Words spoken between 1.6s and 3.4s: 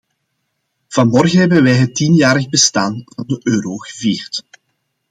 wij het tienjarig bestaan van de